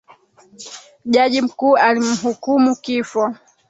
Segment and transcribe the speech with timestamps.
[1.05, 3.35] Jaji mkuu alimhukumu kifo